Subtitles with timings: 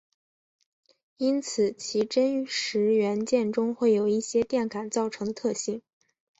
[1.17, 5.83] 因此其真实元件中会有一些电感造成的特性。